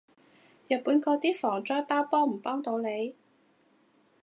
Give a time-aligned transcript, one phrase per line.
[0.67, 3.13] 日本嗰啲防災包幫唔幫到你？